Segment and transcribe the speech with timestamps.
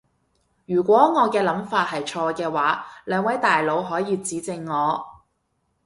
[0.65, 5.05] 如果我嘅諗法係錯嘅話，兩位大佬可以指正我